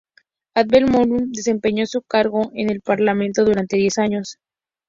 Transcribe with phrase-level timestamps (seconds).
[0.55, 4.39] Abdel Mahmoud desempeñó su cargo en el Parlamento durante diez años.